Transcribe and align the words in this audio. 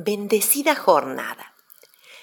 Bendecida 0.00 0.76
jornada. 0.76 1.54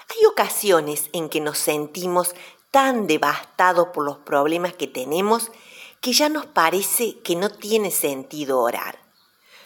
Hay 0.10 0.26
ocasiones 0.28 1.10
en 1.12 1.28
que 1.28 1.42
nos 1.42 1.58
sentimos 1.58 2.34
tan 2.72 3.06
devastados 3.06 3.90
por 3.90 4.06
los 4.06 4.20
problemas 4.20 4.72
que 4.72 4.88
tenemos 4.88 5.52
que 6.00 6.14
ya 6.14 6.30
nos 6.30 6.46
parece 6.46 7.20
que 7.20 7.36
no 7.36 7.50
tiene 7.50 7.92
sentido 7.92 8.62
orar. 8.62 8.98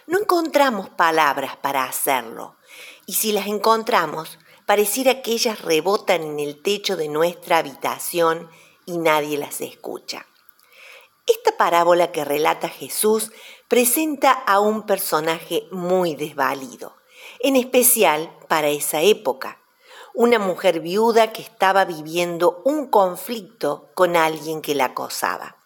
No 0.08 0.17
encontramos 0.17 0.90
palabras 0.90 1.56
para 1.58 1.83
hacerlo 1.83 2.56
y 3.06 3.13
si 3.13 3.31
las 3.31 3.46
encontramos, 3.46 4.39
pareciera 4.65 5.21
que 5.21 5.33
ellas 5.33 5.62
rebotan 5.62 6.23
en 6.23 6.39
el 6.39 6.63
techo 6.63 6.97
de 6.97 7.10
nuestra 7.10 7.60
habitación 7.60 8.49
y 8.87 8.97
nadie 8.97 9.37
las 9.37 9.62
escucha. 9.62 10.26
Esta 11.28 11.57
parábola 11.57 12.12
que 12.12 12.26
relata 12.26 12.69
Jesús 12.69 13.31
presenta 13.67 14.31
a 14.31 14.60
un 14.60 14.87
personaje 14.87 15.67
muy 15.69 16.16
desvalido 16.16 16.98
en 17.39 17.55
especial 17.55 18.35
para 18.48 18.70
esa 18.70 19.02
época. 19.02 19.61
Una 20.13 20.39
mujer 20.39 20.79
viuda 20.79 21.31
que 21.31 21.41
estaba 21.41 21.85
viviendo 21.85 22.62
un 22.65 22.88
conflicto 22.88 23.89
con 23.93 24.15
alguien 24.15 24.62
que 24.62 24.75
la 24.75 24.85
acosaba. 24.85 25.57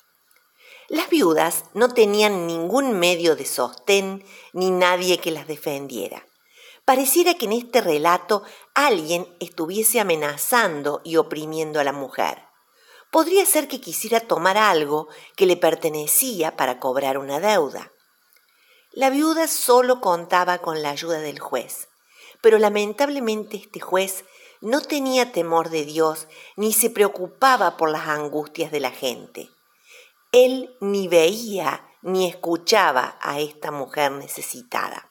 Las 0.90 1.09
viudas 1.09 1.66
no 1.73 1.90
tenían 1.90 2.46
ningún 2.46 2.99
medio 2.99 3.36
de 3.36 3.46
sostén 3.46 4.23
ni 4.52 4.70
nadie 4.70 5.18
que 5.18 5.32
las 5.32 5.48
defendiera. 5.48 6.27
Pareciera 6.86 7.36
que 7.36 7.46
en 7.46 7.54
este 7.54 7.80
relato 7.80 8.44
alguien 8.76 9.26
estuviese 9.40 10.02
amenazando 10.02 11.02
y 11.05 11.16
oprimiendo 11.16 11.80
a 11.80 11.85
la 11.85 11.94
mujer. 11.94 12.44
Podría 13.10 13.46
ser 13.46 13.68
que 13.68 13.80
quisiera 13.80 14.20
tomar 14.20 14.58
algo 14.58 15.08
que 15.38 15.46
le 15.46 15.55
pertenecía 15.55 16.58
para 16.58 16.80
cobrar 16.80 17.18
una 17.18 17.40
deuda. 17.40 17.93
La 18.96 19.10
viuda 19.10 19.48
solo 19.48 20.02
contaba 20.02 20.60
con 20.60 20.84
la 20.84 20.92
ayuda 20.92 21.18
del 21.20 21.40
juez, 21.40 21.88
pero 22.42 22.60
lamentablemente 22.60 23.58
este 23.58 23.80
juez 23.80 24.24
no 24.62 24.82
tenía 24.82 25.32
temor 25.32 25.72
de 25.72 25.84
Dios 25.84 26.27
ni 26.58 26.74
se 26.74 26.91
preocupaba 26.91 27.76
por 27.76 27.90
las 27.90 28.08
angustias 28.08 28.72
de 28.72 28.80
la 28.80 28.91
gente. 28.91 29.50
Él 30.32 30.77
ni 30.80 31.08
veía 31.08 31.90
ni 32.04 32.30
escuchaba 32.30 33.18
a 33.20 33.40
esta 33.40 33.72
mujer 33.72 34.12
necesitada. 34.12 35.10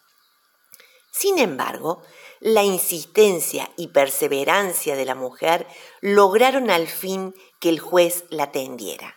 Sin 1.10 1.40
embargo, 1.40 2.02
la 2.38 2.62
insistencia 2.62 3.68
y 3.76 3.88
perseverancia 3.88 4.94
de 4.94 5.06
la 5.06 5.16
mujer 5.16 5.66
lograron 6.00 6.70
al 6.70 6.86
fin 6.86 7.34
que 7.58 7.68
el 7.68 7.80
juez 7.80 8.26
la 8.30 8.44
atendiera. 8.44 9.16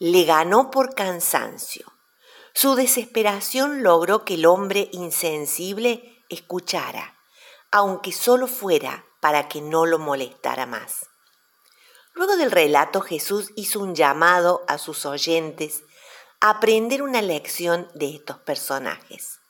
Le 0.00 0.24
ganó 0.24 0.72
por 0.72 0.96
cansancio 0.96 1.93
su 2.54 2.76
desesperación 2.76 3.82
logró 3.82 4.24
que 4.24 4.34
el 4.34 4.46
hombre 4.46 4.88
insensible 4.92 6.22
escuchara, 6.28 7.18
aunque 7.72 8.12
solo 8.12 8.46
fuera 8.46 9.04
para 9.20 9.48
que 9.48 9.60
no 9.60 9.86
lo 9.86 9.98
molestara 9.98 10.64
más. 10.64 11.06
Luego 12.14 12.36
del 12.36 12.52
relato 12.52 13.00
Jesús 13.00 13.50
hizo 13.56 13.80
un 13.80 13.96
llamado 13.96 14.62
a 14.68 14.78
sus 14.78 15.04
oyentes 15.04 15.82
a 16.40 16.50
aprender 16.50 17.02
una 17.02 17.22
lección 17.22 17.88
de 17.94 18.14
estos 18.14 18.38
personajes. 18.38 19.40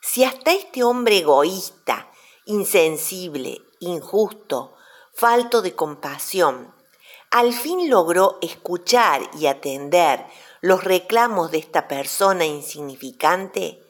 Si 0.00 0.24
hasta 0.24 0.52
este 0.52 0.82
hombre 0.82 1.18
egoísta, 1.18 2.10
insensible, 2.46 3.60
injusto, 3.80 4.76
falto 5.12 5.60
de 5.60 5.74
compasión, 5.74 6.74
al 7.30 7.52
fin 7.52 7.90
logró 7.90 8.38
escuchar 8.40 9.28
y 9.38 9.46
atender 9.46 10.24
los 10.64 10.82
reclamos 10.82 11.50
de 11.50 11.58
esta 11.58 11.88
persona 11.88 12.46
insignificante, 12.46 13.86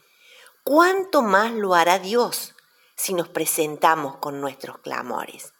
¿cuánto 0.65 1.23
más 1.23 1.53
lo 1.53 1.77
hará 1.77 2.01
Dios 2.01 2.57
si 2.97 3.15
nos 3.15 3.29
presentamos 3.29 4.17
con 4.17 4.41
nuestros 4.41 4.79
clamores? 4.79 5.53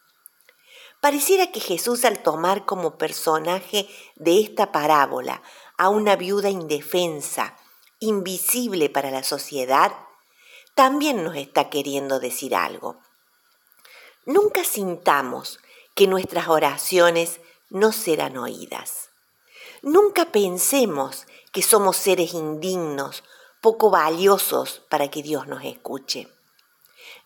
Pareciera 1.01 1.53
que 1.53 1.61
Jesús 1.61 2.05
al 2.05 2.21
tomar 2.25 2.65
como 2.65 2.99
personaje 2.99 3.89
de 4.17 4.41
esta 4.41 4.73
parábola 4.73 5.41
a 5.79 5.89
una 5.89 6.17
viuda 6.17 6.51
indefensa, 6.51 7.57
invisible 8.01 8.91
para 8.91 9.13
la 9.13 9.23
sociedad, 9.23 9.93
también 10.75 11.23
nos 11.23 11.37
está 11.37 11.71
queriendo 11.71 12.19
decir 12.19 12.57
algo. 12.57 12.99
Nunca 14.27 14.65
sintamos 14.65 15.61
que 15.95 16.09
nuestras 16.09 16.49
oraciones 16.49 17.39
no 17.71 17.93
serán 17.93 18.37
oídas. 18.37 19.14
Nunca 19.87 20.33
pensemos 20.33 21.27
que 21.53 21.61
somos 21.61 21.99
seres 21.99 22.33
indignos, 22.33 23.23
poco 23.61 23.91
valiosos 23.91 24.81
para 24.89 25.11
que 25.11 25.23
Dios 25.23 25.47
nos 25.47 25.63
escuche. 25.63 26.27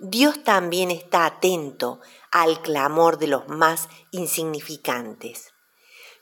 Dios 0.01 0.43
también 0.43 0.91
está 0.91 1.25
atento 1.25 2.01
al 2.33 2.61
clamor 2.61 3.19
de 3.19 3.29
los 3.29 3.47
más 3.47 3.89
insignificantes. 4.11 5.53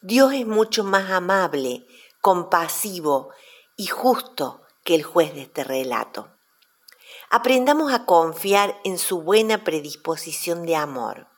Dios 0.02 0.34
es 0.34 0.46
mucho 0.46 0.84
más 0.84 1.10
amable, 1.10 1.86
compasivo 2.20 3.30
y 3.74 3.86
justo 3.86 4.60
que 4.84 4.94
el 4.94 5.04
juez 5.04 5.34
de 5.34 5.40
este 5.40 5.64
relato. 5.64 6.28
Aprendamos 7.30 7.94
a 7.94 8.04
confiar 8.04 8.78
en 8.84 8.98
su 8.98 9.22
buena 9.22 9.64
predisposición 9.64 10.66
de 10.66 10.76
amor. 10.76 11.28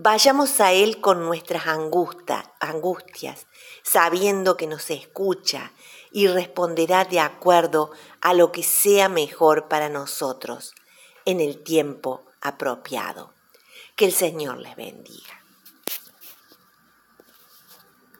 Vayamos 0.00 0.60
a 0.60 0.70
Él 0.70 1.00
con 1.00 1.24
nuestras 1.24 1.64
angustias, 1.66 3.48
sabiendo 3.82 4.56
que 4.56 4.68
nos 4.68 4.90
escucha 4.90 5.72
y 6.12 6.28
responderá 6.28 7.04
de 7.04 7.18
acuerdo 7.18 7.90
a 8.20 8.32
lo 8.32 8.52
que 8.52 8.62
sea 8.62 9.08
mejor 9.08 9.66
para 9.66 9.88
nosotros 9.88 10.76
en 11.24 11.40
el 11.40 11.64
tiempo 11.64 12.22
apropiado. 12.40 13.32
Que 13.96 14.04
el 14.04 14.12
Señor 14.12 14.58
les 14.58 14.76
bendiga. 14.76 15.42